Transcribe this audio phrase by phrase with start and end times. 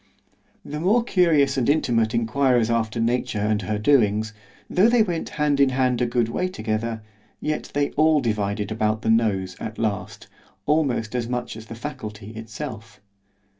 [0.65, 4.33] The more curious and intimate inquirers after nature and her doings,
[4.67, 7.03] though they went hand in hand a good way together,
[7.39, 10.25] yet they all divided about the nose at last,
[10.65, 12.99] almost as much as the Faculty itself.